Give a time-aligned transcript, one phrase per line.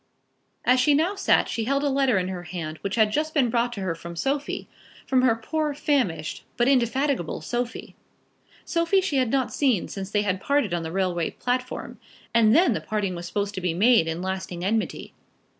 [0.65, 3.51] As she now sat she held a letter in her hand which had just been
[3.51, 4.67] brought to her from Sophie,
[5.05, 7.93] from her poor, famished, but indefatigable Sophie.
[8.65, 11.99] Sophie she had not seen since they had parted on the railway platform,
[12.33, 15.13] and then the parting was supposed to be made in lasting enmity.